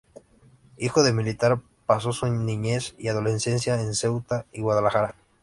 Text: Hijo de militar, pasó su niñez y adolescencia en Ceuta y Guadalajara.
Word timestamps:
Hijo 0.77 1.03
de 1.03 1.13
militar, 1.13 1.61
pasó 1.85 2.11
su 2.11 2.25
niñez 2.25 2.95
y 2.97 3.09
adolescencia 3.09 3.79
en 3.79 3.93
Ceuta 3.93 4.47
y 4.51 4.61
Guadalajara. 4.61 5.13